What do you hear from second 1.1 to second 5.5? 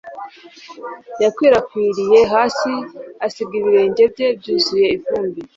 yakwirakwiriye hasi, asiga ibirenge bye byuzuye ivumbi